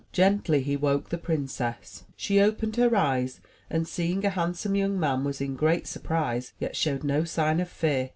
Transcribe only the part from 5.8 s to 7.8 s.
surprise, yet showed no sign of